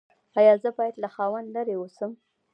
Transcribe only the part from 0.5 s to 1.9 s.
زه باید له خاوند لرې